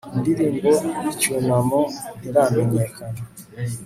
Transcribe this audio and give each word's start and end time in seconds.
indirimbo 0.15 0.69
y'icyunamo 1.03 1.79
ntiramenyekana 2.19 3.21